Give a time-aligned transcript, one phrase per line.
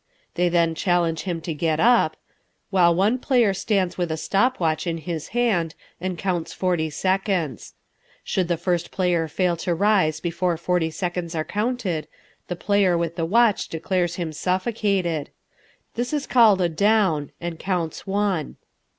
[0.33, 2.17] They then challenge him to get up,
[2.71, 7.75] while one player stands with a stop watch in his hand and counts forty seconds.
[8.23, 12.07] Should the first player fail to rise before forty seconds are counted,
[12.47, 15.29] the player with the watch declares him suffocated.
[15.93, 18.55] This is called a "Down" and counts one.